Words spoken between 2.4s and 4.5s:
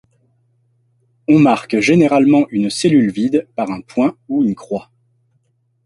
une cellule vide par un point ou